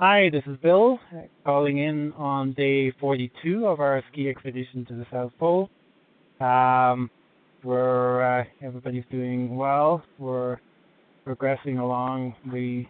Hi, 0.00 0.30
this 0.30 0.42
is 0.46 0.56
Bill 0.62 0.98
calling 1.44 1.76
in 1.76 2.14
on 2.14 2.54
day 2.54 2.90
42 2.92 3.66
of 3.66 3.80
our 3.80 4.02
ski 4.10 4.30
expedition 4.30 4.86
to 4.86 4.94
the 4.94 5.04
South 5.12 5.30
Pole. 5.38 5.68
Um, 6.40 7.10
we're 7.62 8.40
uh, 8.40 8.44
everybody's 8.62 9.04
doing 9.10 9.56
well. 9.56 10.02
We're 10.18 10.56
progressing 11.26 11.76
along. 11.76 12.34
We 12.50 12.88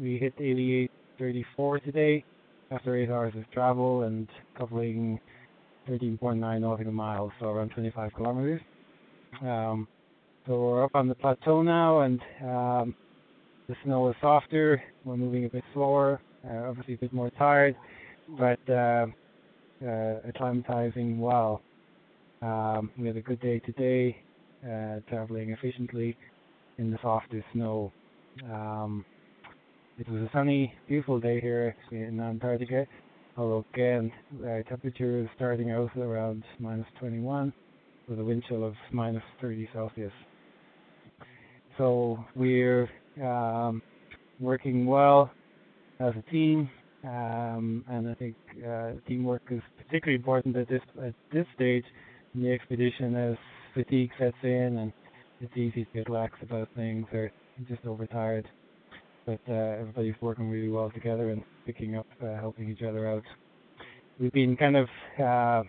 we 0.00 0.16
hit 0.16 0.38
88.34 0.38 1.84
today 1.84 2.24
after 2.70 2.96
eight 2.96 3.10
hours 3.10 3.34
of 3.36 3.50
travel 3.50 4.02
and 4.02 4.28
covering 4.56 5.18
13.9 5.88 6.60
nautical 6.60 6.92
miles, 6.92 7.32
so 7.40 7.46
around 7.46 7.70
25 7.70 8.14
kilometers. 8.14 8.60
Um, 9.42 9.88
so 10.46 10.52
we're 10.52 10.84
up 10.84 10.94
on 10.94 11.08
the 11.08 11.16
plateau 11.16 11.62
now, 11.62 12.02
and 12.02 12.20
um, 12.42 12.94
the 13.66 13.74
snow 13.82 14.08
is 14.10 14.14
softer. 14.20 14.80
We're 15.04 15.16
moving 15.16 15.46
a 15.46 15.48
bit 15.48 15.64
slower, 15.72 16.20
uh, 16.48 16.68
obviously 16.68 16.94
a 16.94 16.98
bit 16.98 17.12
more 17.12 17.30
tired, 17.30 17.76
but 18.38 18.58
uh, 18.68 19.06
uh, 19.82 20.20
acclimatizing 20.28 21.18
well. 21.18 21.62
Um, 22.42 22.90
we 22.98 23.06
had 23.06 23.16
a 23.16 23.22
good 23.22 23.40
day 23.40 23.58
today, 23.60 24.16
uh, 24.64 25.00
traveling 25.08 25.50
efficiently 25.50 26.16
in 26.78 26.90
the 26.90 26.98
softest 27.02 27.44
snow. 27.52 27.92
Um, 28.50 29.04
it 29.98 30.08
was 30.08 30.22
a 30.22 30.30
sunny, 30.32 30.74
beautiful 30.88 31.20
day 31.20 31.40
here 31.40 31.76
in 31.90 32.20
Antarctica, 32.20 32.86
although 33.36 33.64
again, 33.72 34.10
uh, 34.42 34.62
temperature 34.68 35.20
is 35.20 35.28
starting 35.36 35.70
out 35.70 35.96
around 35.96 36.42
minus 36.58 36.86
21 36.98 37.52
with 38.08 38.18
a 38.18 38.24
wind 38.24 38.42
chill 38.48 38.64
of 38.64 38.74
minus 38.92 39.22
30 39.40 39.68
Celsius. 39.72 40.12
So 41.78 42.24
we're 42.34 42.88
um, 43.22 43.82
working 44.40 44.86
well 44.86 45.30
as 46.04 46.14
a 46.16 46.30
team, 46.30 46.68
um, 47.04 47.84
and 47.88 48.08
I 48.08 48.14
think 48.14 48.36
uh, 48.66 48.92
teamwork 49.08 49.42
is 49.50 49.62
particularly 49.76 50.16
important 50.16 50.56
at 50.56 50.68
this 50.68 50.82
at 51.02 51.14
this 51.32 51.46
stage 51.54 51.84
in 52.34 52.42
the 52.42 52.52
expedition 52.52 53.14
as 53.16 53.36
fatigue 53.74 54.10
sets 54.18 54.36
in 54.42 54.78
and 54.78 54.92
it's 55.40 55.56
easy 55.56 55.84
to 55.84 55.90
get 55.92 56.08
lax 56.08 56.34
about 56.42 56.68
things 56.76 57.06
or 57.12 57.30
just 57.68 57.84
overtired. 57.86 58.48
But 59.26 59.40
uh, 59.48 59.52
everybody's 59.52 60.14
working 60.20 60.50
really 60.50 60.68
well 60.68 60.90
together 60.90 61.30
and 61.30 61.42
picking 61.66 61.96
up, 61.96 62.06
uh, 62.22 62.36
helping 62.36 62.70
each 62.70 62.82
other 62.82 63.08
out. 63.08 63.22
We've 64.20 64.32
been 64.32 64.56
kind 64.56 64.76
of 64.76 64.84
uh, 65.14 65.62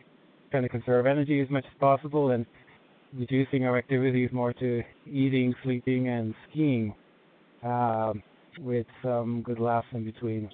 trying 0.52 0.63
to 0.63 0.69
conserve 0.69 1.06
energy 1.06 1.41
as 1.41 1.50
much 1.50 1.66
as 1.66 1.80
possible 1.80 2.31
and 2.31 2.45
reducing 3.17 3.66
our 3.66 3.78
activities 3.78 4.30
more 4.31 4.53
to 4.53 4.83
eating, 5.08 5.56
sleeping, 5.63 6.09
and 6.09 6.36
skiing, 6.50 6.94
uh, 7.66 8.13
with 8.59 8.88
some 9.03 9.42
good 9.42 9.59
laughs 9.59 9.88
in 9.94 10.03
between. 10.03 10.50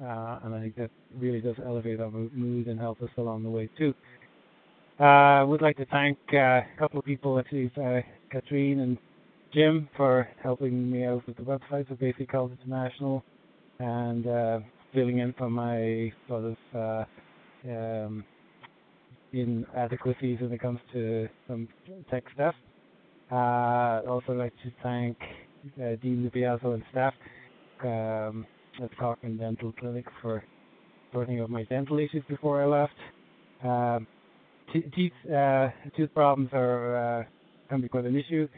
Uh, 0.00 0.38
and 0.44 0.54
I 0.54 0.60
think 0.60 0.76
that 0.76 0.90
really 1.16 1.40
does 1.40 1.56
elevate 1.64 2.00
our 2.00 2.10
mood 2.10 2.66
and 2.68 2.78
help 2.78 3.02
us 3.02 3.10
along 3.16 3.42
the 3.42 3.50
way 3.50 3.68
too. 3.76 3.94
Uh, 5.00 5.04
I 5.04 5.42
would 5.42 5.62
like 5.62 5.76
to 5.76 5.86
thank 5.86 6.18
uh, 6.32 6.36
a 6.36 6.66
couple 6.78 6.98
of 6.98 7.04
people, 7.04 7.38
actually, 7.38 7.70
uh, 7.80 8.00
Katrine 8.30 8.80
and 8.80 8.98
Jim, 9.54 9.88
for 9.96 10.28
helping 10.42 10.90
me 10.90 11.04
out 11.04 11.26
with 11.26 11.36
the 11.36 11.42
website 11.42 11.86
for 11.88 11.94
Basic 11.94 12.30
Health 12.30 12.50
International 12.60 13.24
and 13.78 14.26
uh, 14.26 14.58
filling 14.92 15.18
in 15.18 15.32
for 15.34 15.48
my 15.48 16.12
sort 16.28 16.44
of 16.44 16.56
uh, 16.74 17.70
um, 17.70 18.24
inadequacies 19.32 20.40
when 20.40 20.52
it 20.52 20.60
comes 20.60 20.80
to 20.92 21.28
some 21.46 21.68
tech 22.10 22.24
stuff. 22.34 22.54
Uh, 23.30 23.34
I'd 23.34 24.06
also 24.08 24.32
like 24.32 24.54
to 24.64 24.72
thank 24.82 25.16
uh, 25.76 25.96
Dean 26.02 26.30
DiBiaso 26.30 26.74
and 26.74 26.82
staff 26.90 27.14
um, 27.84 28.46
at 28.82 28.96
Cochrane 28.98 29.36
Dental 29.36 29.72
Clinic 29.78 30.06
for 30.22 30.42
sorting 31.12 31.40
out 31.40 31.50
my 31.50 31.64
dental 31.64 31.98
issues 31.98 32.22
before 32.28 32.62
I 32.62 32.66
left. 32.66 32.92
Um, 33.62 34.06
teeth 34.72 35.12
uh, 35.34 35.68
tooth 35.96 36.12
problems 36.14 36.50
are 36.52 37.20
uh, 37.20 37.24
can 37.68 37.80
be 37.80 37.88
quite 37.88 38.04
an 38.04 38.16
issue. 38.16 38.48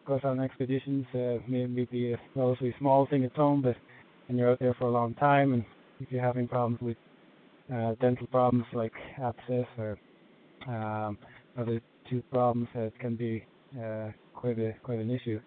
Of 0.00 0.06
course, 0.06 0.22
on 0.24 0.40
expeditions, 0.40 1.06
uh, 1.14 1.36
maybe 1.46 1.86
be 1.90 2.12
a 2.12 2.20
relatively 2.34 2.74
small 2.78 3.06
thing 3.08 3.24
at 3.24 3.32
home, 3.32 3.62
but 3.62 3.76
when 4.26 4.38
you're 4.38 4.50
out 4.50 4.58
there 4.58 4.74
for 4.74 4.86
a 4.86 4.90
long 4.90 5.14
time, 5.14 5.52
and 5.52 5.64
if 6.00 6.10
you're 6.10 6.22
having 6.22 6.48
problems 6.48 6.80
with 6.80 6.96
uh, 7.72 7.94
dental 8.00 8.26
problems 8.28 8.64
like 8.72 8.92
abscess 9.22 9.66
or 9.78 9.98
um, 10.66 11.18
other 11.58 11.80
tooth 12.08 12.24
problems, 12.32 12.68
it 12.74 12.98
can 12.98 13.14
be 13.14 13.44
uh, 13.80 14.08
quite 14.34 14.58
a 14.58 14.74
quite 14.82 14.98
an 14.98 15.10
issue. 15.10 15.40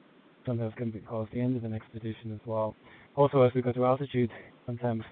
Sometimes 0.45 0.73
can 0.75 0.91
be 0.91 0.99
cause 0.99 1.27
the 1.33 1.39
end 1.39 1.55
of 1.55 1.63
an 1.63 1.73
expedition 1.73 2.33
as 2.33 2.39
well. 2.45 2.75
Also, 3.15 3.41
as 3.43 3.53
we 3.53 3.61
go 3.61 3.71
to 3.71 3.85
altitude, 3.85 4.29
sometimes 4.65 5.03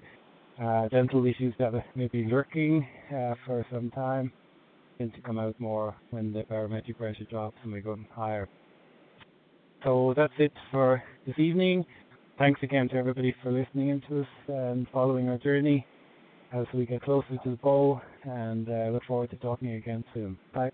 uh, 0.62 0.88
dental 0.88 1.24
issues 1.24 1.54
that 1.58 1.72
may 1.94 2.08
be 2.08 2.26
lurking 2.26 2.86
uh, 3.10 3.34
for 3.46 3.64
some 3.72 3.90
time 3.90 4.32
tend 4.98 5.14
to 5.14 5.20
come 5.22 5.38
out 5.38 5.54
more 5.58 5.96
when 6.10 6.32
the 6.32 6.44
barometric 6.48 6.98
pressure 6.98 7.24
drops 7.30 7.56
and 7.64 7.72
we 7.72 7.80
go 7.80 7.96
higher. 8.14 8.46
So 9.84 10.14
that's 10.16 10.32
it 10.38 10.52
for 10.70 11.02
this 11.26 11.38
evening. 11.38 11.84
Thanks 12.38 12.62
again 12.62 12.88
to 12.90 12.96
everybody 12.96 13.34
for 13.42 13.50
listening 13.50 13.88
in 13.88 14.00
to 14.08 14.20
us 14.20 14.26
and 14.48 14.86
following 14.92 15.28
our 15.28 15.38
journey 15.38 15.86
as 16.52 16.66
we 16.74 16.86
get 16.86 17.02
closer 17.02 17.36
to 17.42 17.50
the 17.50 17.56
pole 17.56 18.00
and 18.24 18.68
uh, 18.68 18.90
look 18.92 19.02
forward 19.06 19.30
to 19.30 19.36
talking 19.36 19.74
again 19.74 20.04
soon. 20.14 20.38
Bye. 20.54 20.70